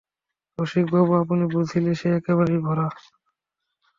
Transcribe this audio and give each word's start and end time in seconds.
রসিকবাবু, 0.59 1.11
আপনার 1.21 1.39
ঝুলি 1.69 1.93
যে 1.99 2.07
একেবারে 2.17 2.55
ভরা। 2.65 2.87